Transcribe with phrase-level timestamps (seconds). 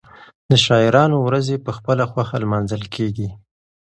[0.49, 3.29] د شاعرانو ورځې په خپله خوښه لمانځل کېږي.